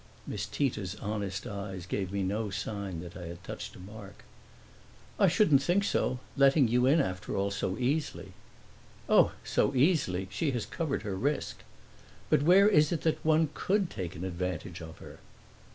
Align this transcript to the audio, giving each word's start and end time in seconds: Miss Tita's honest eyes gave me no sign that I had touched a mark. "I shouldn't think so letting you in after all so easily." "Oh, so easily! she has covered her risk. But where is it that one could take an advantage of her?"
Miss 0.25 0.47
Tita's 0.47 0.95
honest 0.95 1.45
eyes 1.45 1.85
gave 1.85 2.11
me 2.11 2.23
no 2.23 2.49
sign 2.49 3.01
that 3.01 3.15
I 3.15 3.27
had 3.27 3.43
touched 3.43 3.75
a 3.75 3.79
mark. 3.79 4.23
"I 5.19 5.27
shouldn't 5.27 5.61
think 5.61 5.83
so 5.83 6.17
letting 6.35 6.67
you 6.67 6.87
in 6.87 6.99
after 6.99 7.35
all 7.37 7.51
so 7.51 7.77
easily." 7.77 8.33
"Oh, 9.07 9.33
so 9.43 9.75
easily! 9.75 10.27
she 10.31 10.49
has 10.53 10.65
covered 10.65 11.03
her 11.03 11.15
risk. 11.15 11.59
But 12.31 12.41
where 12.41 12.67
is 12.67 12.91
it 12.91 13.01
that 13.01 13.23
one 13.23 13.49
could 13.53 13.91
take 13.91 14.15
an 14.15 14.23
advantage 14.25 14.81
of 14.81 14.97
her?" 14.97 15.19